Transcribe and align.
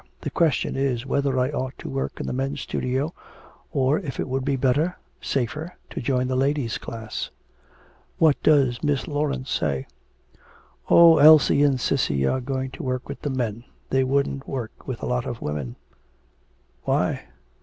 The 0.21 0.31
question 0.31 0.75
is 0.75 1.05
whether 1.05 1.37
I 1.37 1.51
ought 1.51 1.77
to 1.77 1.87
work 1.87 2.19
in 2.19 2.25
the 2.25 2.33
men's 2.33 2.61
studio, 2.61 3.13
or 3.71 3.99
if 3.99 4.19
it 4.19 4.27
would 4.27 4.43
be 4.43 4.55
better, 4.55 4.95
safer, 5.21 5.75
to 5.91 6.01
join 6.01 6.27
the 6.27 6.35
ladies' 6.35 6.79
class.' 6.79 7.29
'What 8.17 8.41
does 8.41 8.83
Miss 8.83 9.07
Laurence 9.07 9.51
say?' 9.51 9.85
'Oh, 10.89 11.19
Elsie 11.19 11.61
and 11.61 11.79
Cissy 11.79 12.25
are 12.25 12.41
going 12.41 12.71
to 12.71 12.81
work 12.83 13.07
with 13.07 13.21
the 13.21 13.29
men. 13.29 13.63
They 13.91 14.03
wouldn't 14.03 14.47
work 14.49 14.87
with 14.87 15.03
a 15.03 15.05
lot 15.05 15.27
of 15.27 15.39
women.' 15.39 15.75
'Why?' 16.85 17.21